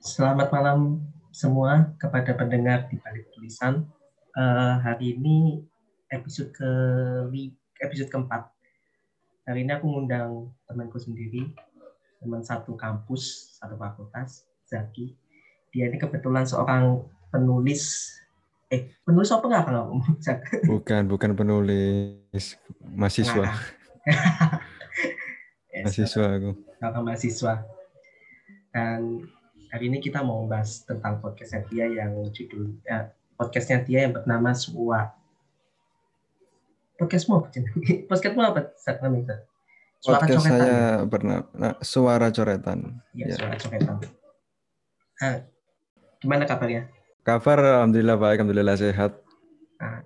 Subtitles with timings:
[0.00, 3.84] Selamat malam semua kepada pendengar di balik tulisan.
[4.32, 5.60] Uh, hari ini
[6.08, 6.70] episode ke
[7.84, 8.48] episode keempat.
[9.44, 11.52] Hari ini aku ngundang temanku sendiri,
[12.16, 15.20] teman satu kampus, satu fakultas, Zaki.
[15.68, 18.08] Dia ini kebetulan seorang penulis.
[18.72, 20.00] Eh, penulis apa nggak kalau
[20.64, 23.52] Bukan, bukan penulis, mahasiswa.
[23.52, 23.60] Nah.
[25.84, 26.50] mahasiswa aku.
[26.80, 27.54] Kakak mahasiswa.
[28.72, 29.28] Dan
[29.70, 34.50] hari ini kita mau bahas tentang podcastnya dia yang judul ya, podcastnya dia yang bernama
[34.50, 35.14] Suwa.
[36.98, 37.48] Podcastmu apa?
[38.10, 38.60] Podcastmu apa?
[39.00, 39.46] Namanya?
[40.02, 40.60] Suara Podcast coretan.
[40.60, 42.78] saya bernama nah, Suara Coretan.
[43.16, 43.36] Ya, ya.
[43.38, 43.96] Suara Coretan.
[45.20, 45.34] Nah,
[46.20, 46.82] gimana kabarnya?
[47.24, 49.12] Kabar alhamdulillah baik, alhamdulillah sehat.
[49.80, 50.04] Nah,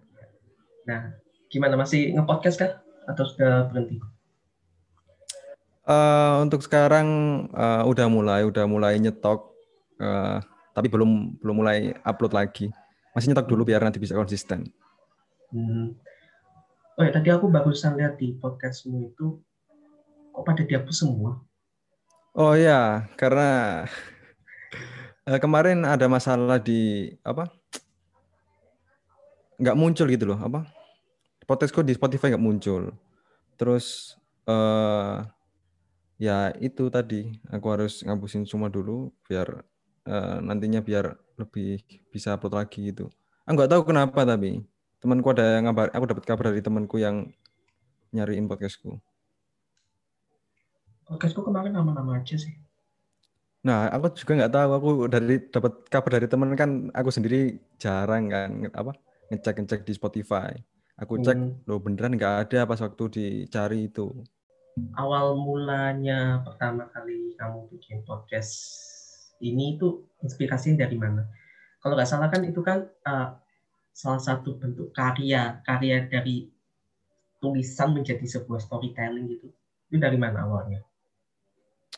[0.87, 1.01] nah
[1.51, 2.73] gimana masih ngepodcast kah
[3.11, 3.99] atau sudah berhenti?
[5.85, 7.07] Uh, untuk sekarang
[7.55, 9.54] uh, udah mulai, udah mulai nyetok,
[10.05, 10.39] uh,
[10.77, 12.69] tapi belum belum mulai upload lagi.
[13.17, 14.69] Masih nyetok dulu biar nanti bisa konsisten.
[15.55, 15.97] Hmm.
[16.95, 19.39] Oh ya, tadi aku barusan lihat di podcastmu itu
[20.35, 21.43] kok pada dihapus semua.
[22.35, 23.83] Oh ya, karena
[25.27, 27.51] uh, kemarin ada masalah di apa?
[29.59, 30.67] Nggak muncul gitu loh, apa?
[31.47, 32.91] Podcastku di Spotify nggak muncul.
[33.55, 34.19] Terus
[34.51, 35.23] uh,
[36.19, 39.63] ya itu tadi aku harus ngapusin semua dulu biar
[40.09, 43.11] uh, nantinya biar lebih bisa upload lagi gitu.
[43.45, 44.65] Aku nggak tahu kenapa tapi
[45.03, 47.29] temanku ada yang ngabar, aku dapat kabar dari temanku yang
[48.15, 48.97] nyariin podcastku.
[51.05, 52.57] Podcastku kemarin nama-nama aja sih.
[53.65, 54.71] Nah, aku juga nggak tahu.
[54.77, 58.97] Aku dari dapat kabar dari teman kan, aku sendiri jarang kan apa
[59.33, 60.53] ngecek ngecek di Spotify.
[61.01, 61.69] Aku cek, hmm.
[61.69, 64.25] lo beneran nggak ada pas waktu dicari itu
[64.99, 68.55] awal mulanya pertama kali kamu bikin podcast
[69.41, 71.27] ini itu inspirasinya dari mana?
[71.81, 73.37] Kalau nggak salah kan itu kan uh,
[73.95, 76.51] salah satu bentuk karya karya dari
[77.39, 79.49] tulisan menjadi sebuah storytelling gitu.
[79.91, 80.81] Itu dari mana awalnya?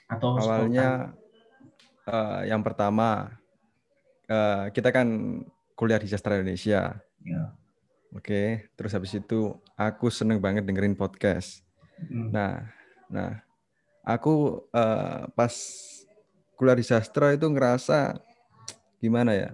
[0.06, 1.15] Atau awalnya
[2.06, 3.37] uh, yang pertama
[4.27, 5.09] uh, kita kan
[5.78, 6.99] kuliah di sastra Indonesia.
[7.22, 7.43] Ya.
[8.15, 11.66] Oke, terus habis itu aku seneng banget dengerin podcast
[11.97, 12.28] Hmm.
[12.33, 12.69] Nah,
[13.09, 13.41] nah,
[14.05, 15.53] aku uh, pas
[16.56, 18.17] kuliah di sastra itu ngerasa
[18.99, 19.50] gimana ya?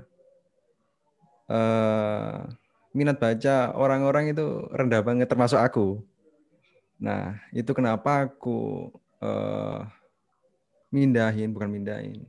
[1.50, 2.48] Uh,
[2.96, 6.00] minat baca orang-orang itu rendah banget, termasuk aku.
[7.02, 9.84] Nah, itu kenapa aku uh,
[10.94, 12.22] mindahin, bukan mindahin.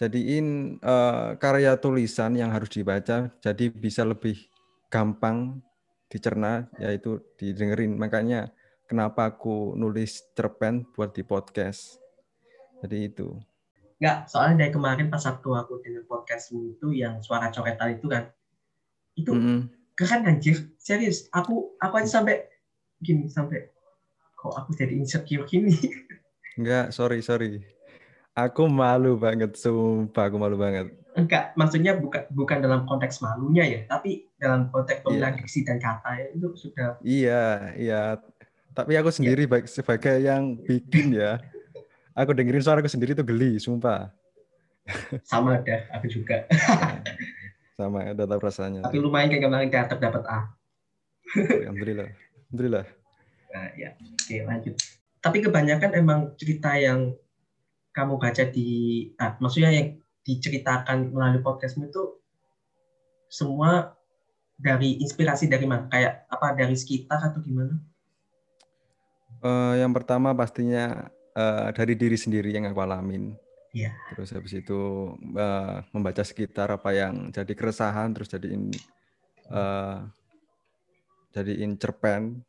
[0.00, 4.48] Jadiin uh, karya tulisan yang harus dibaca, jadi bisa lebih
[4.88, 5.60] gampang
[6.08, 7.94] dicerna, yaitu didengerin.
[8.00, 8.50] Makanya
[8.88, 12.00] kenapa aku nulis cerpen buat di podcast.
[12.82, 13.38] Jadi itu.
[14.02, 18.34] Enggak, soalnya dari kemarin pas waktu aku dengar podcastmu itu yang suara coretan itu kan,
[19.14, 19.58] itu mm -hmm.
[19.94, 21.30] keren anjir, serius.
[21.30, 22.50] Aku aku aja sampai
[22.98, 23.70] gini sampai
[24.34, 25.70] kok aku jadi insecure gini.
[26.58, 27.62] Enggak, sorry sorry.
[28.34, 30.90] Aku malu banget, sumpah aku malu banget.
[31.14, 35.38] Enggak, maksudnya bukan bukan dalam konteks malunya ya, tapi dalam konteks pemilihan yeah.
[35.38, 36.98] diksi dan kata ya, itu sudah.
[37.06, 37.44] Iya,
[37.78, 38.02] iya.
[38.74, 39.50] Tapi aku sendiri ya.
[39.54, 41.38] baik sebagai yang bikin ya.
[42.12, 44.12] Aku dengerin suara aku sendiri tuh geli, sumpah.
[45.24, 46.44] Sama ada, aku juga.
[47.78, 48.84] Sama, ada tahu rasanya.
[48.84, 50.40] Tapi lumayan kayak kemarin teater dapat A.
[51.32, 52.12] Alhamdulillah.
[52.52, 52.84] Alhamdulillah.
[53.56, 53.96] Nah, ya.
[53.96, 54.76] Oke, lanjut.
[55.24, 57.16] Tapi kebanyakan emang cerita yang
[57.96, 58.68] kamu baca di,
[59.16, 62.20] ah, maksudnya yang diceritakan melalui podcastmu itu
[63.32, 63.96] semua
[64.60, 65.88] dari inspirasi dari mana?
[65.88, 67.80] Kayak apa dari sekitar atau gimana?
[69.42, 73.36] Uh, yang pertama pastinya uh, dari diri sendiri yang aku alamin.
[73.72, 73.96] Iya.
[74.12, 74.80] Terus habis itu
[75.16, 78.68] uh, membaca sekitar apa yang jadi keresahan, terus jadiin
[79.48, 80.04] uh,
[81.32, 82.44] jadiin cerpen.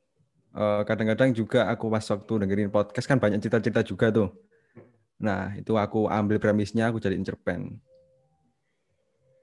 [0.53, 4.29] Uh, kadang-kadang juga aku pas waktu dengerin podcast kan banyak cerita-cerita juga tuh.
[5.17, 7.79] Nah itu aku ambil premisnya, aku jadiin cerpen.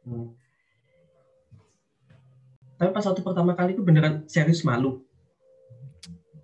[0.05, 0.37] Hmm.
[2.81, 5.05] Tapi pas waktu pertama kali itu beneran serius malu.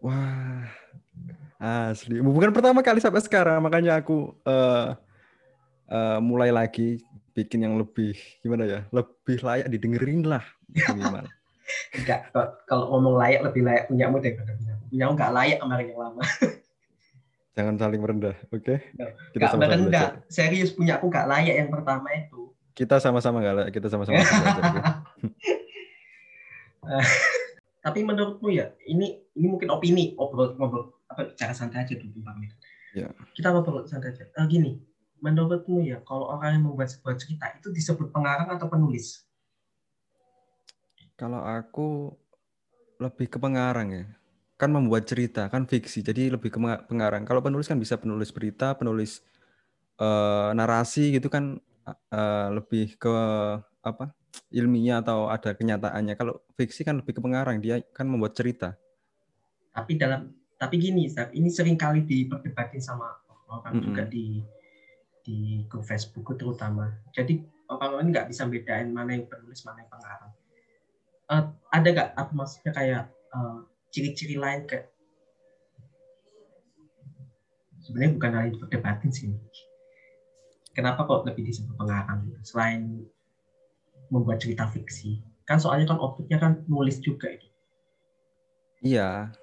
[0.05, 0.69] Wah,
[1.57, 2.21] Asli.
[2.21, 4.93] Bukan pertama kali sampai sekarang, makanya aku uh,
[5.89, 7.01] uh, mulai lagi
[7.33, 8.13] bikin yang lebih
[8.45, 8.81] gimana ya?
[8.93, 11.25] Lebih layak didengerin lah minimal.
[11.97, 12.31] Enggak,
[12.69, 14.83] kalau ngomong layak lebih layak punyamu daripada punyamu.
[14.87, 16.23] Punyamu enggak layak kemarin yang lama.
[17.59, 18.63] Jangan saling merendah, oke?
[18.63, 18.79] Okay?
[19.35, 20.23] Sama-sama merendah.
[20.31, 22.55] Serius punya aku enggak layak yang pertama itu.
[22.71, 24.23] Kita sama-sama enggak layak, kita sama-sama
[27.83, 32.45] Tapi menurutmu ya, ini ini mungkin opini, obrol ngobrol apa cara santai aja dulu Bang.
[32.93, 33.09] Ya.
[33.33, 34.29] Kita ngobrol santai aja.
[34.37, 34.77] Uh, gini,
[35.25, 39.25] menurutmu ya kalau orang yang membuat sebuah cerita itu disebut pengarang atau penulis?
[41.17, 42.13] Kalau aku
[43.01, 44.05] lebih ke pengarang ya.
[44.61, 46.05] Kan membuat cerita, kan fiksi.
[46.05, 47.25] Jadi lebih ke pengarang.
[47.25, 49.25] Kalau penulis kan bisa penulis berita, penulis
[49.97, 51.57] uh, narasi gitu kan
[51.89, 53.13] uh, lebih ke
[53.81, 54.13] apa?
[54.53, 56.13] ilmiah atau ada kenyataannya.
[56.13, 58.77] Kalau fiksi kan lebih ke pengarang, dia kan membuat cerita.
[59.73, 63.13] Tapi dalam tapi gini, ini sering kali diperdebatin sama
[63.53, 63.87] orang mm -hmm.
[63.93, 64.41] juga di
[65.27, 66.89] di grup Facebook terutama.
[67.13, 70.33] Jadi orang-orang nggak bisa bedain mana yang penulis, mana yang pengarang.
[71.27, 71.45] Uh,
[71.75, 73.05] ada nggak apa maksudnya kayak
[73.91, 74.87] ciri ciri-ciri lain kayak
[77.83, 79.31] sebenarnya bukan hal itu perdebatin sih.
[80.73, 82.31] Kenapa kok lebih disebut pengarang?
[82.47, 83.05] Selain
[84.09, 87.49] membuat cerita fiksi, kan soalnya kan outputnya kan nulis juga itu.
[88.87, 89.35] Iya.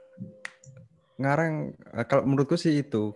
[1.23, 3.15] Ngarang eh, kalau menurutku sih itu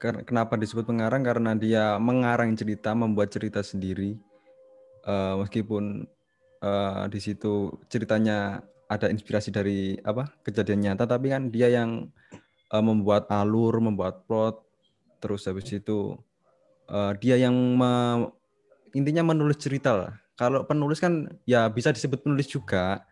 [0.00, 4.16] kenapa disebut pengarang karena dia mengarang cerita, membuat cerita sendiri.
[5.00, 6.04] Uh, meskipun
[6.60, 12.12] uh, di situ ceritanya ada inspirasi dari apa kejadian nyata, tapi kan dia yang
[12.68, 14.60] uh, membuat alur, membuat plot,
[15.20, 16.20] terus habis itu
[16.92, 17.56] uh, dia yang
[18.92, 20.12] intinya menulis cerita lah.
[20.36, 23.04] Kalau penulis kan ya bisa disebut penulis juga,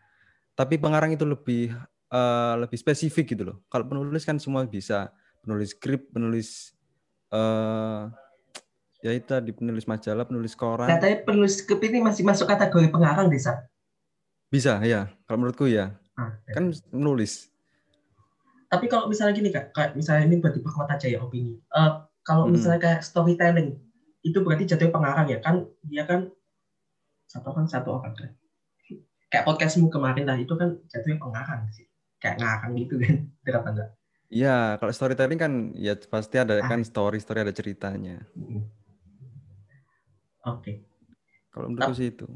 [0.57, 1.73] tapi pengarang itu lebih
[2.13, 3.57] uh, lebih spesifik gitu loh.
[3.69, 5.13] Kalau penulis kan semua bisa
[5.45, 6.77] penulis skrip, penulis
[7.33, 8.11] uh,
[9.01, 10.89] ya itu di penulis majalah, penulis koran.
[10.91, 13.65] Katanya penulis skrip ini masih masuk kategori pengarang desa.
[14.49, 15.97] Bisa ya, kalau menurutku ya.
[16.19, 16.53] Ah, ya.
[16.57, 17.53] Kan menulis.
[18.69, 21.57] Tapi kalau misalnya gini kak, kayak misalnya ini berarti perkuat aja ya opini.
[21.73, 22.61] Uh, kalau hmm.
[22.61, 23.81] misalnya kayak storytelling,
[24.21, 25.65] itu berarti jatuh pengarang ya kan?
[25.89, 26.29] Dia kan
[27.29, 28.31] satu kan satu orang kan.
[29.29, 31.88] Kayak podcastmu kemarin lah itu kan jatuhnya pengarang sih.
[32.19, 33.15] Kayak ngarang gitu kan,
[33.47, 33.91] berapa enggak?
[34.29, 36.69] Iya, kalau storytelling kan ya pasti ada ah.
[36.69, 38.21] kan story, story ada ceritanya.
[40.45, 40.61] Oke.
[40.61, 40.77] Okay.
[41.49, 42.29] Kalau menurutku sih itu.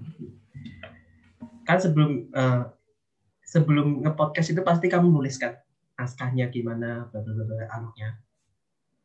[1.69, 2.73] Kan sebelum uh,
[3.45, 5.61] sebelum ngepodcast itu pasti kamu nulis kan
[6.01, 7.21] naskahnya gimana, bla
[7.69, 8.19] anaknya.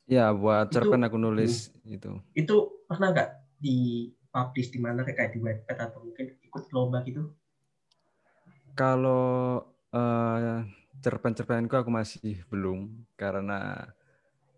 [0.08, 1.96] Iya, buat cerpen aku nulis hmm.
[2.00, 2.12] itu.
[2.32, 3.30] Itu pernah nggak
[3.60, 7.36] di publish di mana kayak di webpad atau mungkin ikut lomba gitu?
[8.80, 9.60] Kalau
[9.94, 10.64] uh,
[11.00, 13.92] cerpen-cerpenku aku masih belum karena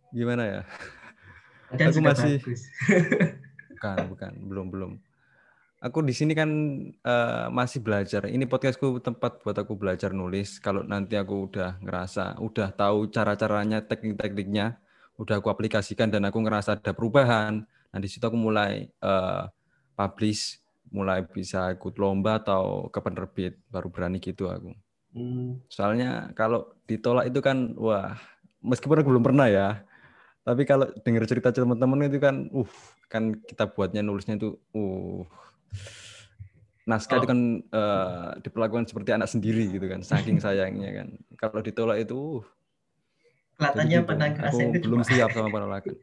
[0.10, 0.62] gimana ya?
[1.76, 2.42] Dan aku masih
[3.78, 4.92] bukan bukan belum belum.
[5.80, 6.52] Aku di sini kan
[7.08, 8.28] uh, masih belajar.
[8.28, 10.60] Ini podcastku tempat buat aku belajar nulis.
[10.60, 14.76] Kalau nanti aku udah ngerasa, udah tahu cara-caranya, teknik-tekniknya,
[15.16, 17.64] udah aku aplikasikan dan aku ngerasa ada perubahan.
[17.64, 19.48] Nah di situ aku mulai uh,
[19.96, 20.60] publish,
[20.92, 24.76] mulai bisa ikut lomba atau ke penerbit, baru berani gitu aku.
[25.14, 25.58] Hmm.
[25.70, 28.18] Soalnya kalau ditolak itu kan wah
[28.62, 29.82] meskipun aku belum pernah ya.
[30.46, 32.72] Tapi kalau dengar cerita teman-teman itu kan uh
[33.10, 35.26] kan kita buatnya nulisnya itu uh
[36.90, 37.20] naskah oh.
[37.22, 37.40] itu kan
[37.70, 41.08] uh, diperlakukan seperti anak sendiri gitu kan saking sayangnya kan.
[41.38, 42.46] Kalau ditolak itu uh,
[43.60, 44.08] Kelihatannya gitu.
[44.08, 45.94] pernah ngerasain itu belum siap sama penolakan.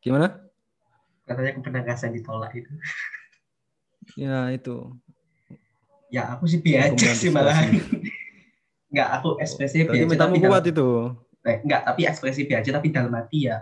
[0.00, 0.26] Gimana?
[1.28, 2.72] Katanya ngerasain ditolak itu.
[4.16, 4.96] Ya itu
[6.08, 7.56] ya aku sih biasa sih malah
[8.92, 10.88] nggak aku ekspresi biasa tapi kuat dalam, itu.
[11.44, 13.60] Eh, nggak tapi ekspresi biasa tapi dalam hati ya.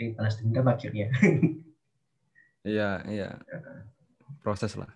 [0.00, 1.08] Yang balas dendam akhirnya.
[2.62, 3.42] Iya iya.
[4.38, 4.86] Proses lah.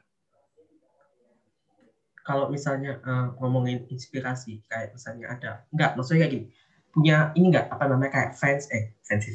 [2.22, 6.46] Kalau misalnya uh, ngomongin inspirasi kayak misalnya ada nggak maksudnya kayak gini.
[6.94, 9.34] Punya ini nggak apa namanya kayak fans eh fans sih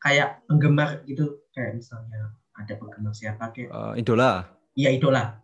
[0.00, 4.48] kayak penggemar gitu kayak misalnya ada penggemar siapa kayak uh, idola.
[4.72, 5.36] Iya idola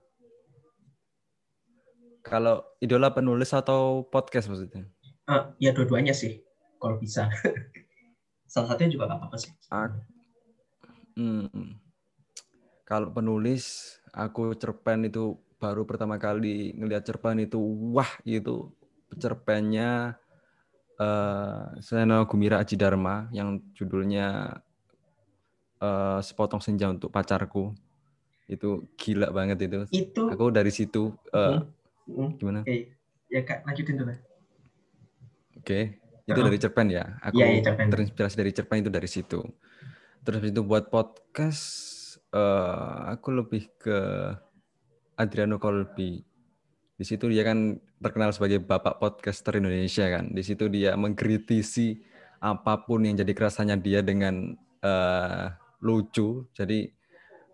[2.23, 4.87] kalau idola penulis atau podcast maksudnya?
[5.27, 6.39] Uh, ya dua-duanya sih,
[6.79, 7.27] kalau bisa.
[8.53, 9.51] Salah satunya juga nggak apa-apa sih.
[11.19, 11.69] hmm.
[12.87, 17.59] Kalau penulis, aku cerpen itu baru pertama kali ngelihat cerpen itu,
[17.91, 18.71] wah itu
[19.19, 20.15] cerpennya
[21.03, 24.59] uh, Seno Gumira Aji Dharma yang judulnya
[25.83, 27.75] uh, Sepotong Senja untuk Pacarku.
[28.47, 29.81] Itu gila banget itu.
[29.91, 30.29] Itu.
[30.29, 32.61] Aku dari situ uh, hmm Gimana?
[32.63, 32.81] Oke, okay.
[33.31, 34.13] ya kak lanjutin dulu.
[34.13, 34.19] Oke,
[35.63, 35.83] okay.
[36.27, 37.05] itu uh dari cerpen ya.
[37.23, 37.87] Aku ya, ya, cerpen.
[37.93, 39.41] terinspirasi dari cerpen itu dari situ.
[40.23, 41.65] Terus itu buat podcast,
[42.35, 43.99] uh, aku lebih ke
[45.19, 46.23] Adriano Colby.
[46.99, 50.31] Di situ dia kan terkenal sebagai bapak podcaster Indonesia kan.
[50.31, 52.03] Di situ dia mengkritisi
[52.43, 55.47] apa pun yang jadi kerasanya dia dengan uh,
[55.83, 56.47] lucu.
[56.55, 56.91] Jadi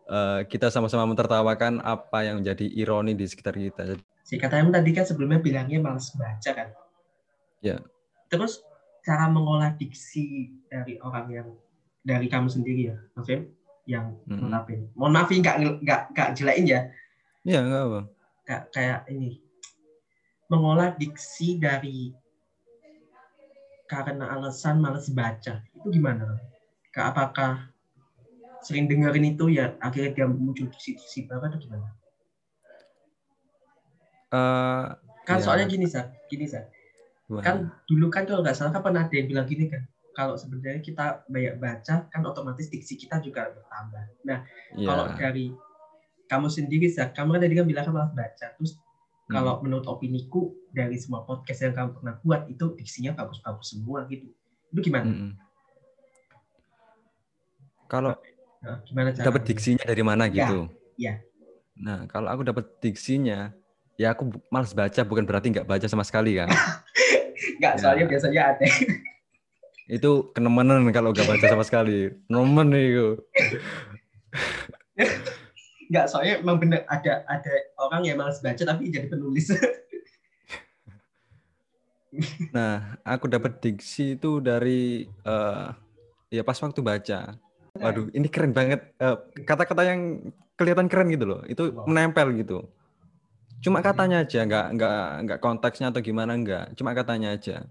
[0.09, 3.97] uh, kita sama-sama mentertawakan apa yang menjadi ironi di sekitar kita
[4.29, 6.69] si katanya tadi kan sebelumnya bilangnya males baca kan
[7.65, 7.81] ya
[8.29, 8.61] terus
[9.01, 11.49] cara mengolah diksi dari orang yang
[12.05, 13.53] dari kamu sendiri ya, Novem,
[13.85, 14.49] yang Mm-mm.
[14.49, 14.89] nerapin.
[14.97, 16.81] Mohon maaf ini nggak nggak nggak jelain ya,
[17.45, 18.01] Iya, enggak apa.
[18.45, 19.31] kayak kayak ini
[20.49, 22.13] mengolah diksi dari
[23.89, 26.37] karena alasan malas baca itu gimana?
[26.93, 27.69] Kak, apakah
[28.65, 31.89] sering dengerin itu ya akhirnya dia muncul diksi-diksi baru atau gimana?
[34.29, 34.87] Eh,
[35.25, 35.45] Kan Ya.
[35.45, 36.69] soalnya gini Sar, gini Sar.
[37.25, 37.45] gimana?
[37.45, 40.81] Kan dulu kan kalau nggak salah kan pernah ada yang bilang gini kan, kalau sebenarnya
[40.81, 44.05] kita banyak baca kan otomatis diksi kita juga bertambah.
[44.25, 44.37] Iya.
[44.83, 45.53] Kalau dari
[46.25, 48.73] kamu sendiri Sar, kamu kan tadi kan bilang kan malas baca, terus
[49.23, 49.37] Hmm.
[49.37, 54.33] kalau menurut opiniku dari semua podcast yang kamu pernah buat itu diksinya bagus-bagus semua gitu.
[54.69, 55.05] Itu gimana?
[55.05, 55.33] Mm-mm.
[57.85, 58.17] Kalau
[58.59, 59.29] Nah, gimana cara?
[59.29, 60.67] dapat diksinya dari mana Ya, gitu?
[60.97, 61.21] ya.
[61.77, 63.53] Nah, kalau aku dapat diksinya,
[63.99, 66.49] ya aku malas baca bukan berarti nggak baca sama sekali kan.
[67.59, 67.81] Nggak, Ya.
[67.83, 68.67] soalnya biasanya ada.
[69.91, 72.15] Itu kenemenan kalau nggak baca sama sekali.
[72.27, 73.09] Nemen itu.
[75.89, 79.51] Nggak, soalnya emang bener ada ada orang yang malas baca tapi jadi penulis.
[82.51, 85.67] Nah, aku dapat diksi itu dari eh,
[86.33, 87.37] ya pas waktu baca.
[87.77, 88.97] Waduh, ini keren banget.
[88.97, 91.41] Eh, Kata-kata yang kelihatan keren gitu loh.
[91.45, 91.85] Itu Wow.
[91.87, 92.65] menempel gitu.
[93.59, 96.79] Cuma katanya aja, nggak nggak nggak konteksnya atau gimana nggak.
[96.79, 97.67] Cuma katanya aja.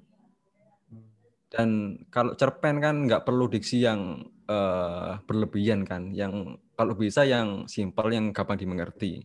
[1.47, 4.19] Dan kalau cerpen kan nggak perlu diksi yang
[4.51, 6.11] eh, berlebihan kan.
[6.11, 9.23] Yang kalau bisa yang simpel, yang gampang dimengerti.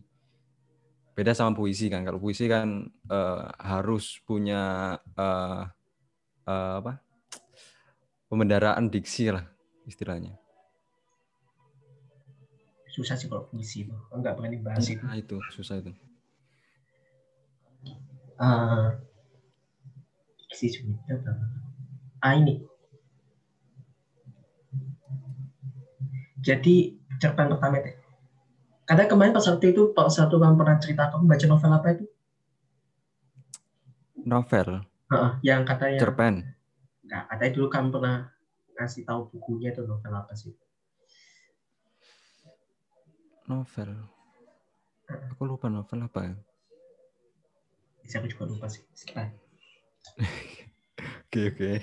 [1.13, 2.07] Beda sama puisi kan.
[2.07, 5.63] Kalau puisi kan eh, harus punya eh,
[6.47, 7.03] eh, apa?
[8.31, 9.43] Pembendaraan diksi lah
[9.83, 10.39] istilahnya.
[12.87, 13.93] Susah sih kalau puisi itu.
[14.15, 15.03] Nggak berani bahas itu.
[15.03, 15.91] Nah, itu susah itu.
[18.43, 18.91] Apa?
[22.23, 22.63] Ah ini.
[26.43, 27.95] Jadi cerpen pertama itu.
[28.83, 32.05] Karena kemarin pas waktu itu pas satu kamu pernah cerita kamu baca novel apa itu?
[34.23, 36.47] Novel, Heeh, yang katanya cerpen.
[37.03, 38.15] Nggak, katanya dulu kamu pernah
[38.79, 40.51] ngasih tahu bukunya itu novel apa sih?
[43.47, 43.91] Novel.
[45.35, 46.35] Aku lupa novel apa ya.
[48.03, 48.83] Bisa aku juga lupa sih.
[48.93, 49.15] Skip.
[51.25, 51.71] Oke, oke.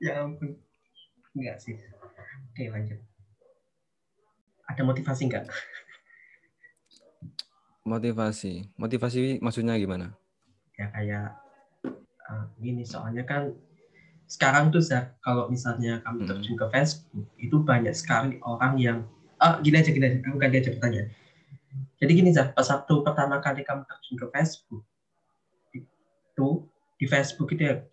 [0.00, 0.56] Ya ampun.
[1.36, 1.76] Enggak sih.
[2.52, 2.96] Oke lanjut.
[4.64, 5.44] Ada motivasi enggak?
[7.84, 8.64] Motivasi.
[8.76, 10.16] Motivasi maksudnya gimana?
[10.76, 11.36] Ya kayak
[12.30, 13.52] eh, gini soalnya kan
[14.24, 16.28] sekarang tuh Zak, kalau misalnya kamu Hmm.
[16.32, 18.98] terjun ke Facebook itu banyak sekali orang yang
[19.36, 21.08] ah gini aja gini aja kamu ganti aja pertanyaan.
[22.00, 24.82] Jadi gini Zak, pas waktu pertama kali kamu terjun ke Facebook
[25.76, 26.48] itu
[26.96, 27.84] di Facebook itu ya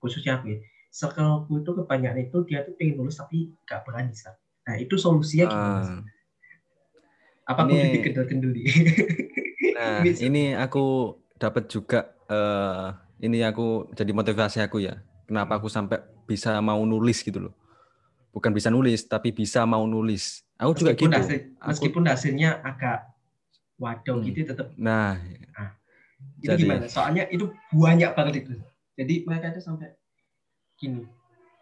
[0.00, 4.36] khususnya aku ya circleku itu kebanyakan itu dia tuh pengen nulis tapi nggak berani Zak.
[4.64, 5.80] Nah itu solusinya gimana?
[5.84, 6.00] Zak?
[7.44, 8.62] Ah, Apa ini- kudu dikendel-kendeli?
[9.76, 12.86] nah, Ini ini aku dapat juga eh
[13.20, 14.96] ini aku jadi motivasi aku ya.
[15.28, 17.54] Kenapa aku sampai bisa mau nulis gitu loh.
[18.32, 20.40] Bukan bisa nulis, tapi bisa mau nulis.
[20.56, 21.18] Aku juga meskipun, gitu.
[21.20, 23.11] hasil, Aku- meskipun hasilnya agak
[23.82, 24.26] waduh Hmm.
[24.30, 25.18] gitu tetap Nah,
[26.38, 26.86] itu Jadi- gimana?
[26.86, 28.52] Soalnya itu banyak banget itu.
[28.94, 29.90] Jadi mereka itu sampai
[30.78, 31.02] gini,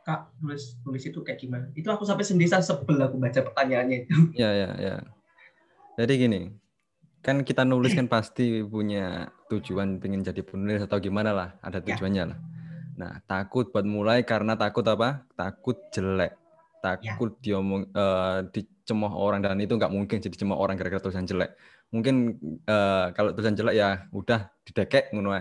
[0.05, 1.65] kak tulis tulis itu kayak gimana?
[1.73, 4.13] Itu aku sampai sendiri sebel aku baca pertanyaannya itu.
[4.37, 4.95] Ya, ya, ya.
[5.97, 6.41] Jadi gini,
[7.21, 11.93] kan kita nulis kan pasti punya tujuan pengen jadi penulis atau gimana lah, ada Ya.
[11.93, 12.39] tujuannya lah.
[12.97, 15.25] Nah, takut buat mulai karena takut apa?
[15.33, 16.37] Takut jelek,
[16.81, 21.53] takut diomong, eh, dicemooh orang dan itu nggak mungkin jadi cemooh orang gara-gara tulisan jelek.
[21.91, 25.35] Mungkin eh, kalau tulisan jelek ya udah didekek ngono.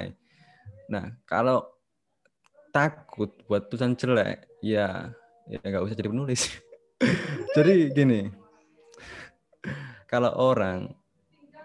[0.89, 1.69] Nah, kalau
[2.73, 5.13] takut buat tulisan jelek, ya
[5.49, 6.41] ya nggak usah jadi penulis.
[7.55, 8.29] jadi gini,
[10.09, 10.93] kalau orang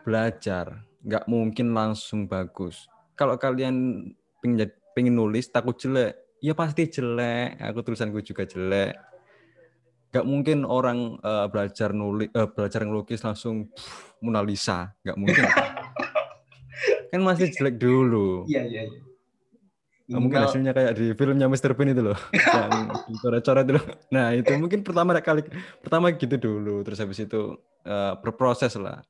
[0.04, 2.88] belajar nggak mungkin langsung bagus.
[3.16, 4.08] Kalau kalian
[4.40, 7.60] pengen pengen nulis takut jelek, ya pasti jelek.
[7.60, 9.13] Aku tulisanku juga jelek.
[10.14, 15.42] Nggak mungkin orang eh, belajar nulis eh, belajar ngelukis langsung pff, Mona Lisa, nggak mungkin.
[17.10, 18.46] kan masih jelek dulu.
[18.46, 18.82] Iya iya.
[18.86, 19.02] iya.
[20.06, 21.74] Nggak mungkin hasilnya kayak di filmnya Mr.
[21.74, 22.18] Bean itu loh,
[22.54, 23.86] yang dicoret-coret itu loh.
[24.14, 25.42] Nah itu mungkin pertama kali
[25.82, 29.02] pertama gitu dulu, terus habis itu eh, berproses lah.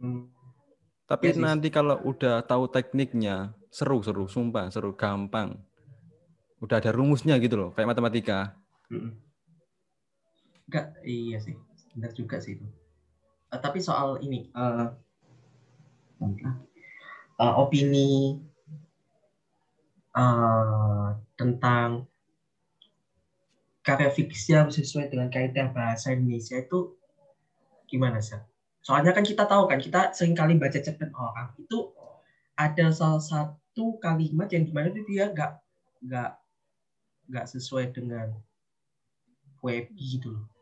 [0.00, 0.32] Hmm,
[1.04, 1.44] Tapi sih.
[1.44, 5.60] nanti kalau udah tahu tekniknya, seru seru, sumpah seru, gampang.
[6.64, 8.56] Udah ada rumusnya gitu loh, kayak matematika.
[8.88, 9.27] mm-mm.
[10.68, 11.56] Enggak, iya sih.
[11.96, 12.66] Benar juga sih itu.
[13.48, 14.86] Eh, tapi soal ini, eh,
[17.40, 18.36] eh, opini
[20.12, 22.04] uh, tentang
[23.80, 26.92] karya fiksi yang sesuai dengan kaidah bahasa Indonesia itu
[27.88, 28.36] gimana sih?
[28.84, 31.88] Soalnya kan kita tahu kan kita sering kali baca cerpen orang itu
[32.52, 35.52] ada salah satu kalimat yang gimana itu dia nggak
[36.04, 36.30] nggak
[37.32, 38.36] nggak sesuai dengan
[39.64, 40.57] WP gitu loh.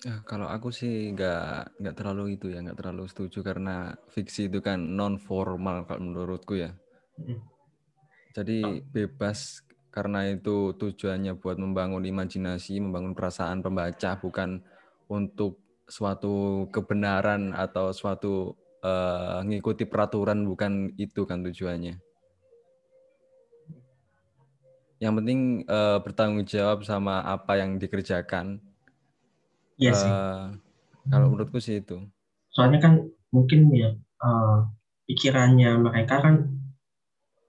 [0.00, 4.64] Ya, kalau aku sih nggak nggak terlalu itu ya nggak terlalu setuju karena fiksi itu
[4.64, 6.72] kan non formal kalau menurutku ya.
[8.32, 9.60] Jadi bebas
[9.92, 14.62] karena itu tujuannya buat membangun imajinasi, membangun perasaan pembaca, bukan
[15.10, 18.54] untuk suatu kebenaran atau suatu
[18.86, 21.98] uh, ngikuti peraturan, bukan itu kan tujuannya.
[25.02, 28.69] Yang penting uh, bertanggung jawab sama apa yang dikerjakan.
[29.80, 30.10] Iya sih.
[30.12, 30.46] Uh,
[31.08, 32.04] kalau menurutku sih itu.
[32.52, 32.92] Soalnya kan
[33.32, 34.68] mungkin ya uh,
[35.08, 36.34] pikirannya mereka kan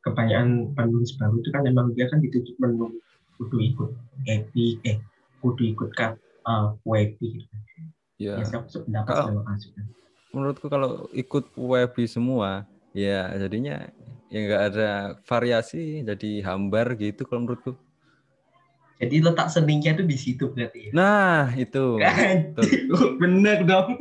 [0.02, 3.04] kebanyakan penulis baru itu kan memang dia kan ditujuk menulis
[3.38, 3.90] kudu ikut
[4.26, 4.98] epi eh
[5.44, 6.74] kudu ikut kap uh,
[7.20, 7.46] gitu.
[8.22, 8.38] Ya.
[8.38, 8.46] ya
[9.02, 9.42] kalau,
[10.30, 13.90] menurutku kalau ikut WP semua ya jadinya
[14.30, 14.90] ya nggak ada
[15.26, 17.76] variasi jadi hambar gitu kalau menurutku.
[19.02, 20.92] Jadi letak seninya itu di situ berarti ya.
[20.94, 21.98] Nah, itu.
[23.22, 23.98] Bener dong.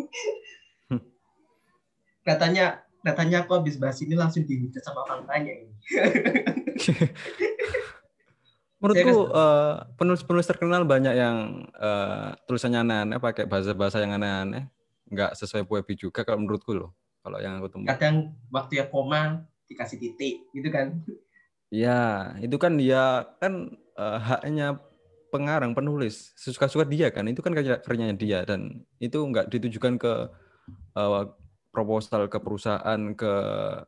[2.20, 5.72] Katanya katanya aku habis bahas ini langsung dihujat sama orang tanya ini.
[8.80, 14.72] Menurutku uh, penulis-penulis terkenal banyak yang uh, tulisannya aneh-aneh pakai bahasa-bahasa yang aneh-aneh,
[15.12, 16.96] nggak sesuai puebi juga kalau menurutku loh.
[17.20, 17.88] Kalau yang aku temui.
[17.88, 20.96] Kadang waktu ya koma dikasih titik, gitu kan?
[21.68, 24.80] Ya, itu kan dia kan uh, haknya
[25.30, 30.12] pengarang penulis sesuka-suka dia kan itu kan karyanya dia dan itu nggak ditujukan ke
[30.94, 31.24] uh,
[31.70, 33.32] proposal ke perusahaan ke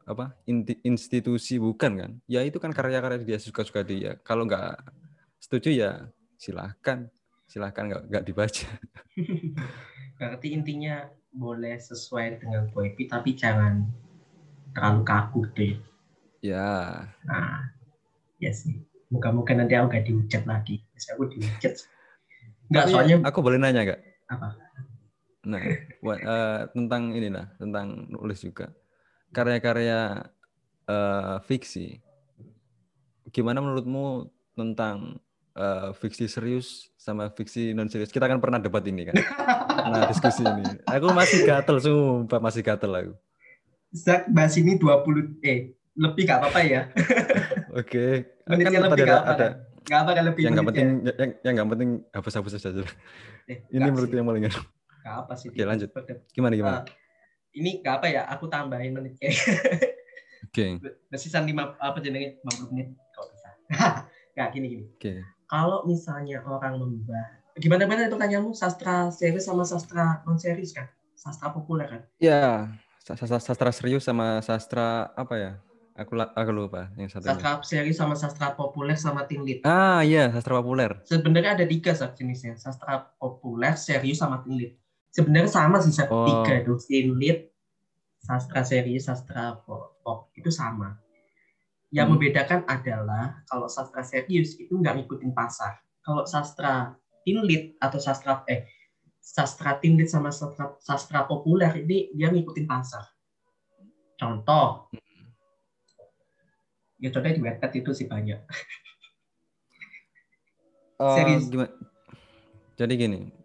[0.07, 0.39] apa
[0.87, 2.11] institusi bukan kan?
[2.31, 4.17] Ya itu kan karya-karya dia suka-suka dia.
[4.23, 4.79] Kalau nggak
[5.43, 5.91] setuju ya
[6.39, 7.11] silahkan.
[7.51, 8.69] Silahkan nggak nggak dibaca.
[10.17, 13.83] Berarti intinya boleh sesuai dengan poepi tapi jangan
[14.73, 15.75] terlalu kaku deh.
[16.41, 17.11] Ya.
[17.27, 17.67] Nah
[18.39, 18.79] ya sih.
[19.13, 21.75] Muka-muka nanti aku nggak dihujat lagi Bisa aku dihujat
[22.71, 24.63] nggak soalnya aku boleh nanya nggak apa
[25.43, 28.71] Nah, uh, tentang inilah, tentang nulis juga.
[29.35, 30.31] Karya-karya
[30.87, 31.99] uh, fiksi.
[33.35, 35.19] Gimana menurutmu tentang
[35.59, 38.15] uh, fiksi serius sama fiksi non serius?
[38.15, 39.19] Kita kan pernah debat ini kan.
[39.91, 40.79] Nah, diskusi ini.
[40.87, 43.15] Aku masih gatel sumpah, masih gatel aku.
[43.93, 46.83] Zak bahas ini 20 eh lebih gak apa-apa ya.
[47.83, 47.91] Oke.
[47.91, 48.13] Okay.
[48.47, 49.35] Menitnya kan lebih gak apa-apa.
[49.35, 49.49] Ada,
[49.87, 52.83] gak apa kan lebih yang nggak penting yang yang nggak penting hapus-hapus saja.
[53.51, 54.47] Eh, ini menurut yang paling
[55.03, 55.51] Gak apa sih.
[55.51, 55.91] Oke lanjut.
[56.31, 56.79] Gimana gimana?
[56.83, 56.85] Uh,
[57.59, 58.23] ini gak apa ya?
[58.31, 59.35] Aku tambahin menit kayak.
[60.47, 60.55] Oke.
[60.55, 60.71] Okay.
[61.11, 63.51] Bersisa lima apa jenenge 50 menit kalau bisa.
[64.39, 64.85] Gak gini gini.
[64.87, 65.03] Oke.
[65.03, 65.19] Okay.
[65.51, 70.89] Kalau misalnya orang membahas gimana mana itu tanyamu sastra serius sama sastra non serius kan?
[71.13, 72.03] Sastra populer kan?
[72.17, 72.73] Iya.
[73.03, 75.53] Sastra, sastra serius sama sastra apa ya?
[75.93, 77.29] Aku aku lupa yang satu.
[77.29, 79.61] Sastra serius sama sastra populer sama tinglit.
[79.69, 80.97] Ah iya, sastra populer.
[81.05, 84.81] Sebenarnya ada tiga jenisnya, sastra populer, serius sama tinglit
[85.13, 86.25] sebenarnya sama sih oh.
[86.25, 86.75] tiga itu
[87.13, 87.53] lead
[88.19, 90.97] sastra serius sastra pop itu sama
[91.93, 92.17] yang hmm.
[92.17, 98.41] membedakan adalah kalau sastra serius itu nggak ngikutin pasar kalau sastra teen lead atau sastra
[98.49, 98.65] eh
[99.21, 103.05] sastra teen lead sama sastra sastra populer ini dia ngikutin pasar
[104.17, 104.89] contoh
[107.03, 108.39] ya contohnya di website itu sih banyak
[111.03, 111.51] uh, serius
[112.79, 113.43] jadi gini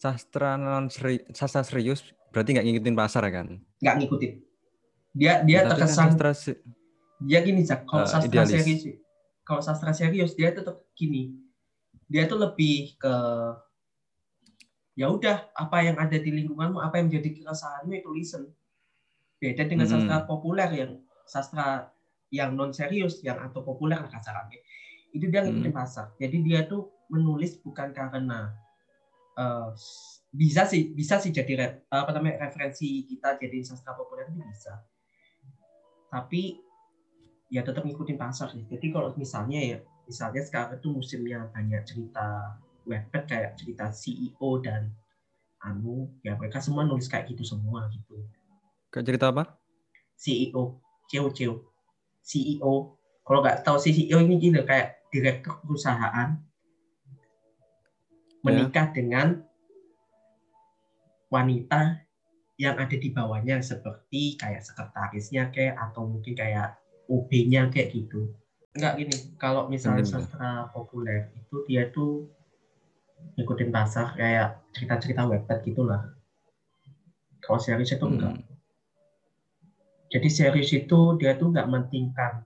[0.00, 2.00] sastra non seri, sastra serius
[2.32, 3.60] berarti nggak ngikutin pasar kan?
[3.84, 4.32] Nggak ngikutin.
[5.12, 6.32] Dia dia berarti terkesan kan sastra,
[7.20, 8.52] dia gini cak kalau uh, sastra idealis.
[8.56, 8.82] serius
[9.44, 11.36] kalau sastra serius dia tetap gini
[12.08, 13.14] dia tuh lebih ke
[14.96, 18.42] ya udah apa yang ada di lingkunganmu apa yang menjadi keresahanmu itu listen
[19.42, 19.92] beda dengan hmm.
[19.92, 20.92] sastra populer yang
[21.28, 21.92] sastra
[22.30, 24.62] yang non serius yang atau populer kasarannya
[25.10, 25.80] itu dia ngikutin hmm.
[25.80, 26.14] pasar.
[26.16, 28.54] Jadi dia tuh menulis bukan karena
[29.34, 29.74] uh,
[30.30, 34.78] bisa sih bisa sih jadi apa namanya referensi kita jadi sastra populer itu bisa.
[36.10, 36.58] Tapi
[37.50, 38.62] ya tetap ngikutin pasar sih.
[38.70, 44.94] Jadi kalau misalnya ya misalnya sekarang itu musimnya banyak cerita webpad kayak cerita CEO dan
[45.60, 48.22] anu ya mereka semua nulis kayak gitu semua gitu.
[48.94, 49.58] Kayak cerita apa?
[50.14, 50.78] CEO
[51.10, 51.69] CEO CEO
[52.24, 56.38] CEO kalau nggak tahu CEO ini gitu kayak direktur perusahaan
[58.40, 58.94] menikah yeah.
[58.96, 59.28] dengan
[61.30, 62.02] wanita
[62.60, 66.76] yang ada di bawahnya seperti kayak sekretarisnya kayak atau mungkin kayak
[67.08, 68.36] OB-nya kayak gitu.
[68.76, 72.28] Enggak gini, kalau misalnya sastra populer itu dia tuh
[73.34, 76.02] ngikutin pasar kayak cerita-cerita webpad gitulah.
[77.40, 78.36] Kalau series itu enggak.
[78.36, 78.49] Hmm.
[80.10, 82.42] Jadi series itu dia tuh nggak mentingkan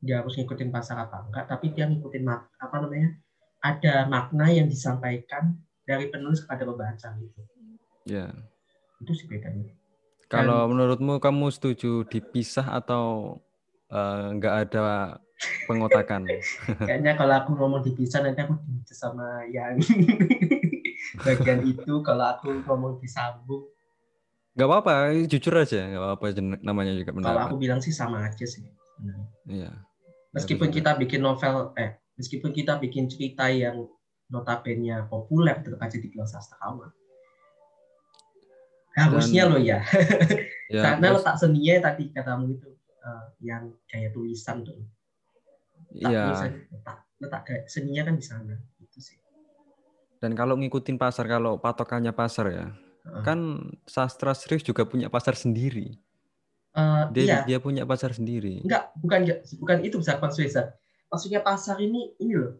[0.00, 2.24] dia harus ngikutin pasar apa enggak, tapi dia ngikutin
[2.56, 3.12] apa namanya
[3.60, 7.40] ada makna yang disampaikan dari penulis kepada pembaca gitu.
[8.08, 8.32] Ya.
[9.04, 9.76] Itu sih bedanya.
[10.32, 13.36] Kalau menurutmu kamu setuju dipisah atau
[13.92, 15.20] eh, nggak ada
[15.68, 16.24] pengotakan?
[16.88, 19.76] Kayaknya kalau aku ngomong dipisah nanti aku dipisah sama yang
[21.28, 22.00] bagian itu.
[22.00, 23.68] Kalau aku ngomong disambung,
[24.60, 24.94] Nggak apa-apa,
[25.24, 26.24] jujur aja, nggak apa-apa
[26.60, 27.48] namanya juga kalau pendapat.
[27.48, 28.60] aku bilang sih sama aja sih.
[29.48, 29.72] Iya.
[30.36, 30.76] Meskipun betul.
[30.84, 33.88] kita bikin novel, eh, meskipun kita bikin cerita yang
[34.28, 36.92] notabene populer, tetap aja dibilang sastrawan.
[38.92, 39.80] Harusnya Dan- loh ya.
[40.70, 42.70] Ya, Karena letak seninya tadi katamu itu
[43.02, 44.78] eh, yang kayak tulisan tuh.
[45.90, 46.22] Letak Iya.
[46.30, 48.54] tulisan, letak, letak kayak seninya kan di sana.
[48.78, 49.18] Itu sih.
[50.22, 52.66] Dan kalau ngikutin pasar, kalau patokannya pasar ya,
[53.24, 53.38] Kan
[53.84, 55.96] sastra serius juga punya pasar sendiri.
[56.70, 58.62] Eh, Dia iya, dia punya pasar sendiri.
[58.62, 59.20] enggak, bukan
[59.58, 60.76] bukan itu besar maksudnya.
[61.10, 62.54] Maksudnya pasar ini ini loh.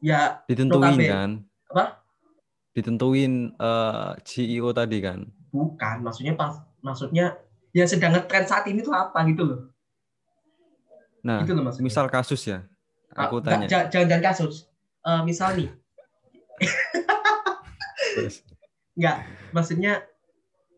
[0.00, 1.30] Ya, Ditentuin kan?
[1.68, 2.00] apa?
[2.72, 5.28] Ditentuin eh, CEO tadi kan.
[5.52, 7.36] Bukan, maksudnya pas maksudnya
[7.76, 9.60] yang sedang ngetren saat ini tuh apa gitu loh.
[11.24, 11.84] Nah, Itu loh maksudnya.
[11.84, 12.64] misal kasus ya,
[13.12, 13.64] Ah, aku tanya.
[13.68, 14.54] jangan, jangan, jangan kasus.
[15.04, 15.68] Eh, misal nih,
[18.14, 18.36] Terus,
[18.94, 19.16] enggak,
[19.50, 20.06] maksudnya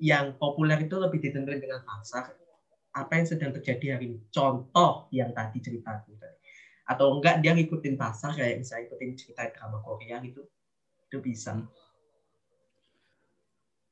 [0.01, 2.37] yang populer itu lebih ditentuin dengan pasar.
[2.97, 4.19] Apa yang sedang terjadi hari ini?
[4.33, 6.37] Contoh yang tadi cerita aku tadi.
[6.89, 10.49] Atau enggak dia ngikutin pasar kayak misalnya ikutin cerita drama Korea gitu.
[11.09, 11.61] Itu bisa.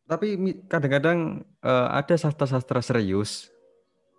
[0.04, 0.36] Tapi
[0.68, 3.52] kadang-kadang eh, ada sastra-sastra serius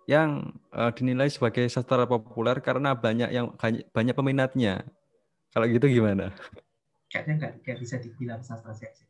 [0.06, 3.50] yang eh, dinilai sebagai sastra populer karena banyak yang
[3.90, 4.86] banyak, peminatnya.
[5.50, 6.30] Kalau gitu gimana?
[7.10, 9.06] Kayaknya enggak, enggak bisa dibilang sastra seksi.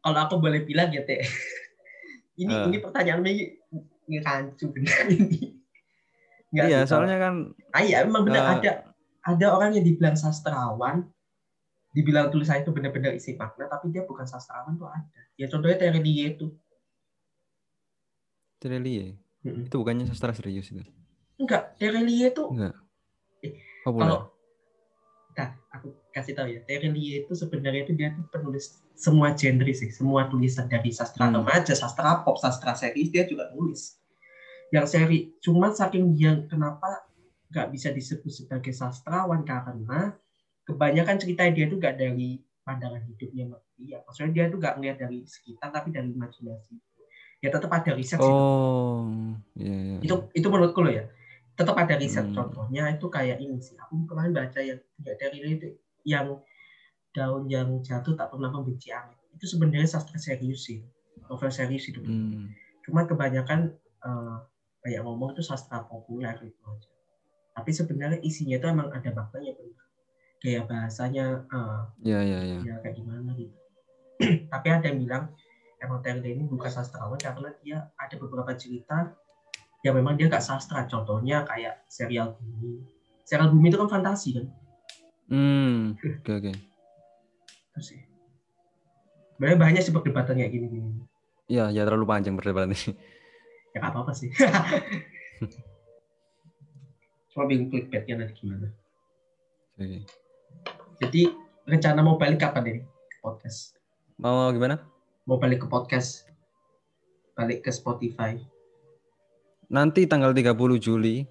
[0.00, 1.20] Kalau aku boleh bilang ya teh.
[2.40, 2.64] ini Eh.
[2.66, 5.54] ini pertanyaan ini rancu benar ini.
[6.50, 7.34] Enggak iya, kalau- soalnya kan
[7.70, 8.52] Ah iya, memang benar Eh.
[8.58, 8.72] ada
[9.20, 11.04] ada orang yang dibilang sastrawan,
[11.90, 15.20] dibilang tulisan itu benar-benar isi makna, tapi dia bukan sastrawan tuh ada.
[15.36, 16.48] Ya contohnya Terelie itu.
[18.56, 20.84] Terelie itu bukannya sastra serius itu.
[21.36, 22.76] Enggak, Terelie itu Enggak.
[23.40, 24.04] Eh, Populer.
[24.04, 24.29] kalau Nah, aku
[26.10, 30.66] kasih tahu ya, Terelie itu sebenarnya itu dia tuh penulis semua genre sih, semua tulisan
[30.68, 31.40] dari sastra Hmm.
[31.40, 33.96] remaja, sastra pop, sastra series dia juga nulis.
[34.70, 37.06] Yang seri, cuman saking dia kenapa
[37.50, 40.14] nggak bisa disebut sebagai sastrawan karena
[40.62, 43.98] kebanyakan cerita dia itu nggak dari pandangan hidupnya dia.
[44.06, 46.78] Maksudnya dia tuh nggak ngeliat dari sekitar tapi dari imajinasi.
[47.42, 48.30] Ya tetap ada riset sih.
[48.30, 49.98] Oh, iya iya.
[50.04, 51.08] Itu itu menurutku loh ya.
[51.58, 52.36] Tetap ada riset Hmm.
[52.36, 53.74] contohnya itu kayak ini sih.
[53.80, 56.40] Aku kemarin baca yang ya dari itu yang
[57.10, 59.18] daun yang jatuh tak pernah membenci angin.
[59.34, 60.82] Itu sebenarnya sastra serius sih.
[61.26, 62.02] Novel serius itu.
[62.02, 62.50] Hmm.
[62.86, 64.36] Cuma kebanyakan eh,
[64.86, 66.90] kayak ngomong itu sastra populer gitu aja.
[67.54, 69.86] Tapi sebenarnya isinya itu emang ada maknanya benar.
[70.40, 72.58] Kayak bahasanya eh, Iya iya iya.
[72.62, 73.56] ya kayak gimana gitu.
[74.52, 75.24] Tapi ada yang bilang
[75.80, 79.16] emang Terry ini bukan sastrawan karena dia ada beberapa cerita
[79.80, 80.84] yang memang dia nggak sastra.
[80.86, 82.84] Contohnya kayak serial Bumi.
[83.24, 84.46] Serial Bumi itu kan fantasi kan.
[85.30, 85.94] Hmm.
[85.94, 86.52] Oke oke.
[87.70, 88.02] Itu sih.
[89.38, 91.06] Sebenarnya banyak sih perdebatan kayak gini-gini.
[91.46, 92.92] Iya, ya terlalu panjang perdebatan ini.
[93.70, 94.28] Ya nggak apa-apa sih.
[97.30, 98.74] Cuma bingung clickbaitnya nanti gimana.
[99.78, 100.02] Oke.
[100.98, 101.30] Jadi
[101.64, 103.78] rencana mau balik kapan ini ke podcast?
[104.18, 104.82] Mau gimana?
[105.30, 106.26] Mau balik ke podcast?
[107.38, 108.34] Balik ke Spotify?
[109.70, 111.22] Nanti tanggal 30 Juli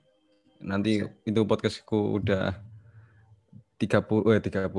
[0.60, 2.52] nanti itu podcastku udah
[3.80, 4.70] 30 eh 30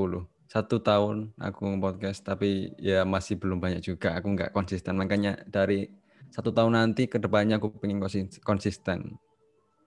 [0.45, 5.89] satu tahun aku podcast tapi ya masih belum banyak juga aku nggak konsisten makanya dari
[6.29, 9.17] satu tahun nanti ke depannya aku pengen konsis- konsisten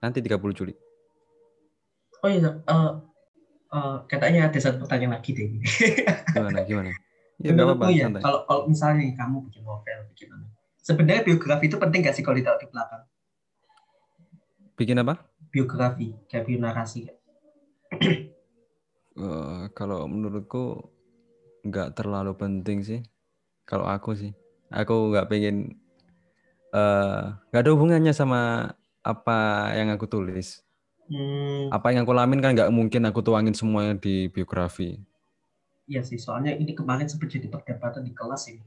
[0.03, 0.75] nanti 30 Juli
[2.23, 2.91] Oh iya, eh,
[3.69, 5.45] eh, katanya ada satu pertanyaan lagi deh.
[6.33, 6.89] gimana gimana
[7.45, 10.47] ya Menurutmu ya, kalau kalau misalnya kamu bikin novel, bikin apa?
[10.81, 13.05] Sebenarnya biografi itu penting gak sih kalau ditaruh di belakang?
[14.75, 15.21] bikin apa
[15.53, 17.07] Biografi, kayak bio narasi.
[19.15, 20.91] Eh, kalau menurutku
[21.63, 22.99] nggak terlalu penting sih.
[23.63, 24.35] Kalau aku sih.
[24.67, 25.79] Aku nggak pengen
[26.75, 30.59] eh, nggak ada hubungannya sama apa yang aku tulis.
[31.05, 34.99] Hmm, apa yang aku lamin kan nggak mungkin aku tuangin semuanya di biografi.
[35.85, 38.65] Iya sih, soalnya ini kemarin sempat jadi perdebatan di kelas ini.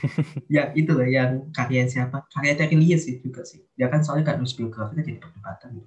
[0.54, 2.24] ya itu loh yang karya siapa?
[2.30, 3.66] Karya Terilius sih juga sih.
[3.74, 5.82] Dia kan soalnya kan nulis biografi kan jadi perdebatan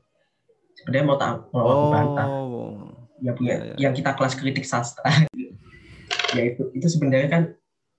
[0.76, 2.74] sebenarnya mau tak mau aku bantah Oh.
[3.20, 3.76] ya punya Ya, ya.
[3.80, 5.06] yang kita kelas kritik sastra
[6.36, 7.44] ya itu itu sebenarnya kan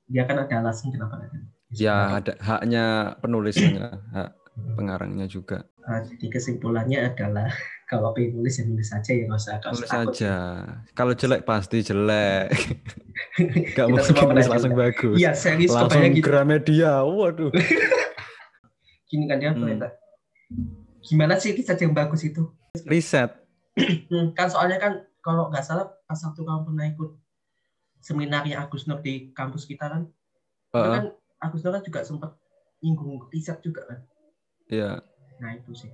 [0.05, 1.39] dia kan ada alasan kenapa ada
[1.73, 2.85] Ya ada haknya
[3.19, 4.31] penulisnya, hak
[4.73, 5.67] pengarangnya juga.
[5.83, 7.51] Nah, jadi kesimpulannya adalah
[7.91, 10.15] kalau pengen nulis ya nulis saja ya nggak usah nggak usah Tulis takut.
[10.15, 10.35] aja.
[10.93, 12.47] Kalau jelek pasti jelek.
[13.75, 14.83] Gak Kita mungkin nulis langsung jelek.
[14.95, 15.17] bagus.
[15.17, 16.23] Iya serius langsung gitu.
[16.23, 17.03] Gramedia.
[17.03, 17.51] Waduh.
[19.05, 19.59] Gini kan dia Hmm.
[19.61, 19.91] komentar.
[21.01, 22.55] Gimana sih kisah yang bagus itu?
[22.83, 23.31] Riset.
[24.11, 27.11] Hmm, kan soalnya kan kalau nggak salah pas waktu kamu pernah ikut
[28.03, 31.05] seminarnya Agus Nur di kampus kita kan, itu Heeh, kan
[31.39, 32.35] Agus Nur kan juga sempat
[32.83, 34.01] nyinggung riset juga kan.
[34.67, 35.01] Iya.
[35.39, 35.91] Nah itu sih.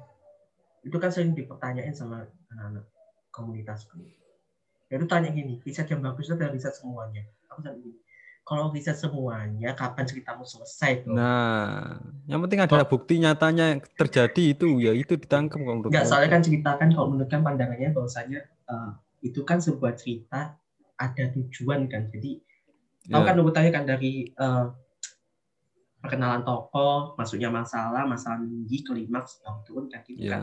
[0.80, 2.88] Itu kan sering dipertanyain sama anak-anak
[3.28, 4.00] komunitasku.
[4.90, 7.28] Ya itu tanya gini, riset yang bagus itu adalah riset semuanya.
[7.52, 7.94] Aku bilang gini,
[8.50, 11.14] kalau riset semuanya, kapan ceritamu selesai tuh?
[11.14, 16.04] Nah, yang penting ada bukti nyatanya yang terjadi itu ya itu ditangkap kalau menurut Enggak,
[16.10, 18.90] soalnya kan cerita kan kalau menurut kan pandangannya bahwasanya eh,
[19.22, 20.58] itu kan sebuah cerita
[20.98, 22.10] ada tujuan kan.
[22.10, 22.42] Jadi
[23.06, 24.66] tahu Ya, kan urutannya kan dari eh,
[26.02, 30.42] perkenalan tokoh, masuknya masalah, masalah tinggi, klimaks, yang turun kan gitu ya.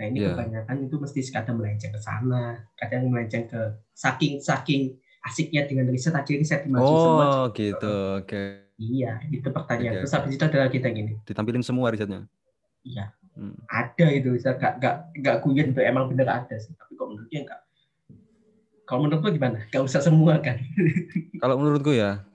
[0.00, 0.32] Nah ini Iya.
[0.32, 3.60] kebanyakan itu mesti kadang melenceng ke sana, kadang melenceng ke
[3.92, 7.24] saking saking asiknya dengan riset akhirnya riset dimaju semua.
[7.28, 7.94] Oh, gitu.
[8.24, 8.42] Oke.
[8.80, 9.92] Iya, itu pertanyaan.
[9.92, 12.24] Oke, Terus habis itu adalah kita gini, Ditampilin semua risetnya.
[12.80, 13.56] iya Hmm.
[13.70, 16.74] ada itu, saya gak gak gak guyon itu emang bener ada sih.
[16.76, 17.60] Tapi kok menurutnya enggak.
[18.84, 19.58] Kalau menurutku gimana?
[19.70, 20.58] Gak usah semua kan?
[21.42, 22.26] Kalau menurutku ya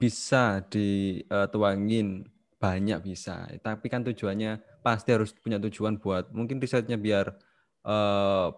[0.00, 2.24] bisa dituangin
[2.56, 7.36] banyak bisa, tapi kan tujuannya pasti harus punya tujuan buat mungkin risetnya biar
[7.84, 8.48] eh,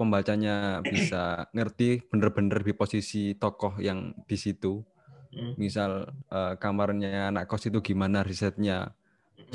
[0.00, 0.54] pembacanya
[0.92, 1.22] bisa
[1.56, 4.74] ngerti bener-bener di posisi tokoh yang di situ.
[5.36, 5.52] Hmm.
[5.62, 5.90] Misal
[6.36, 8.78] eh, kamarnya anak kos itu gimana risetnya,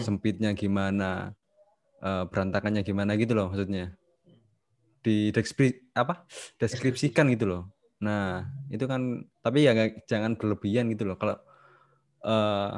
[0.05, 1.33] sempitnya gimana,
[2.07, 3.85] eh, berantakannya gimana gitu loh maksudnya.
[5.05, 6.25] Di deskri apa?
[6.57, 7.63] Deskripsikan gitu loh.
[8.01, 8.41] Nah,
[8.73, 11.17] itu kan tapi ya nggak- jangan berlebihan gitu loh.
[11.21, 11.37] Kalau
[12.25, 12.71] eh,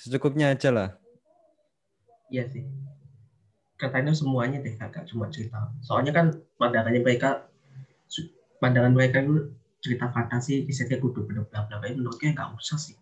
[0.00, 0.88] secukupnya aja lah.
[2.30, 2.64] Iya sih.
[3.78, 5.70] Katanya semuanya deh, gak cuma cerita.
[5.86, 6.26] Soalnya kan
[6.58, 7.46] pandangannya mereka,
[8.58, 11.86] pandangan mereka itu cerita fantasi, risetnya kudu bener bla bla bla.
[11.94, 12.98] Menurutnya nggak usah sih.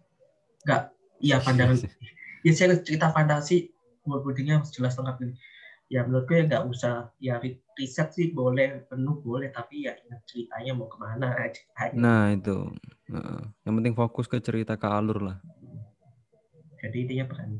[0.69, 0.93] Nggak,
[1.25, 1.81] iya pandangan
[2.47, 3.73] ya saya cerita fantasi
[4.07, 5.35] wordingnya harus jelas lengkap ini
[5.87, 10.23] ya menurutku ya nggak usah ya ri- riset sih boleh penuh boleh tapi ya ingat
[10.27, 12.71] ceritanya mau ke mana ceritanya Nah, itu.
[13.63, 15.39] Yang penting fokus ke cerita ke alur lah.
[16.83, 17.59] jadi intinya berani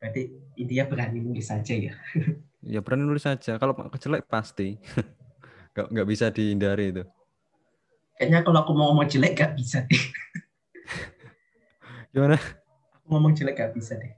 [0.00, 1.94] berarti intinya berani nulis saja ya
[2.60, 3.56] Ya berani nulis saja.
[3.56, 4.76] Kalau jelek pasti.
[5.72, 7.04] nggak nggak bisa dihindari itu.
[8.18, 9.96] kayaknya kalau aku mau ngomong jelek gak bisa deh
[12.12, 12.36] Gimana?
[12.92, 14.12] aku ngomong jelek gak bisa deh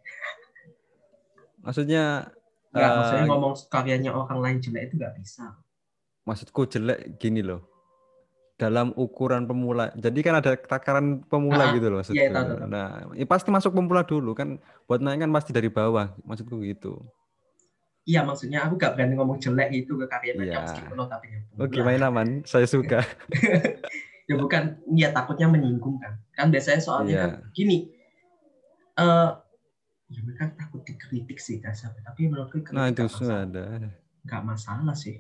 [1.63, 2.33] Maksudnya
[2.73, 5.55] nggak eh, maksudnya ngomong karyanya orang lain jelek itu gak bisa
[6.25, 7.63] maksudku jelek gini loh.
[8.63, 9.91] Dalam ukuran pemula.
[9.95, 12.15] Jadi kan ada takaran pemula Ah, gitu loh maksudku.
[12.15, 12.69] iya, tahu, tahu, tahu.
[12.71, 14.55] Nah, ya pasti masuk pemula dulu kan.
[14.87, 16.15] Buat naik kan pasti dari bawah.
[16.23, 17.03] Maksudku gitu.
[18.03, 20.63] iya maksudnya aku gak berani ngomong jelek itu ke karya mereka Iya.
[20.65, 21.87] meskipun notabene Oke, pemula.
[21.89, 22.29] main aman.
[22.43, 22.99] Saya suka.
[24.27, 27.23] ya bukan ya takutnya menyinggung kan kan biasanya soalnya Iya.
[27.25, 27.79] kan gini
[28.95, 29.31] eh
[30.09, 33.23] ya mereka takut dikritik sih dasarnya tapi menurutku kritik Nah, itu nggak masalah.
[33.23, 33.89] sudah ada.
[34.23, 35.17] nggak masalah sih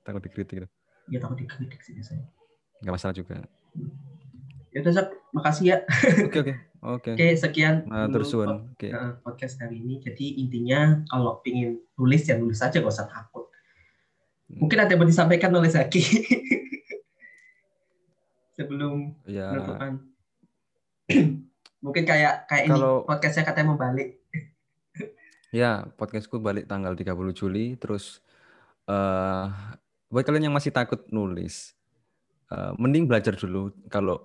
[0.00, 0.64] Takut dikritik.
[1.06, 2.24] ya takut dikritik sih biasanya
[2.80, 3.36] Nggak masalah juga.
[4.70, 5.76] ya udah Zak, makasih ya
[6.20, 6.52] Oke, oke.
[6.82, 7.10] Oke.
[7.14, 8.88] oke sekian dulu terus pod- Oke.
[8.90, 13.46] eh, podcast hari ini jadi intinya kalau pingin nulis ya nulis aja gak usah takut
[14.50, 16.02] mungkin ada yang mau disampaikan oleh Zaki
[18.52, 19.50] sebelum Ya.
[19.50, 19.92] penutupan
[21.78, 24.18] mungkin kayak kayak ini Kalau- podcastnya katanya mau balik
[25.48, 27.78] Ya, podcastku balik tanggal 30 Juli.
[27.78, 28.18] Terus
[28.84, 29.46] eh
[30.10, 31.78] buat kalian yang masih takut nulis,
[32.50, 33.72] eh, mending belajar dulu.
[33.88, 34.20] Kalau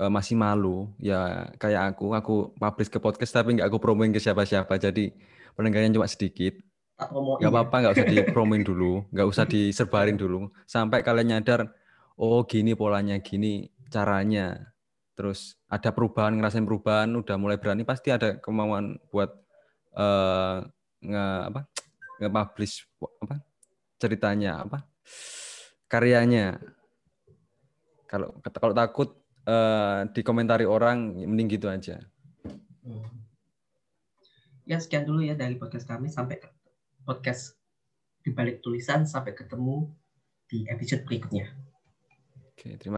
[0.00, 4.20] eh, masih malu, ya kayak aku, aku publish ke podcast tapi nggak aku promoin ke
[4.22, 4.76] siapa-siapa.
[4.80, 5.12] Jadi
[5.58, 6.54] pendengarnya cuma sedikit.
[6.94, 7.50] Nggak ya.
[7.50, 10.50] apa-apa, nggak usah dipromoin dulu, nggak usah disebarin dulu.
[10.64, 11.74] Sampai kalian nyadar,
[12.14, 14.72] oh gini polanya, gini caranya.
[15.14, 19.30] Terus ada perubahan, ngerasain perubahan, udah mulai berani, pasti ada kemauan buat
[19.94, 20.58] eh
[21.04, 21.60] nge apa
[22.18, 22.74] nge-publish
[23.22, 23.34] apa
[24.00, 24.82] ceritanya apa
[25.86, 26.58] karyanya.
[28.14, 28.30] Kalau
[28.62, 31.98] kalau takut eh dikomentari orang, mending gitu aja.
[32.86, 33.10] Hmm.
[34.70, 36.46] Ya sekian dulu ya dari podcast kami sampai ke
[37.02, 37.58] podcast
[38.22, 39.90] di balik tulisan sampai ketemu
[40.46, 41.50] di episode berikutnya.
[42.54, 42.92] Oke, terima